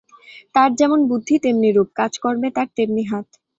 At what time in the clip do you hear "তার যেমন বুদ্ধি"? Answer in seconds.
0.55-1.35